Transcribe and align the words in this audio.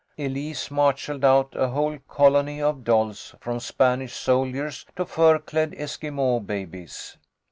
Elise 0.17 0.71
marshalled 0.71 1.23
out 1.23 1.49
a 1.55 1.67
whole 1.67 1.99
colony 2.07 2.59
of 2.59 2.83
dolls, 2.83 3.35
from 3.39 3.59
Spanish 3.59 4.13
soldiers 4.13 4.83
to 4.95 5.05
fur 5.05 5.37
clad 5.37 5.75
Esquimaux 5.77 6.39
babies. 6.39 7.17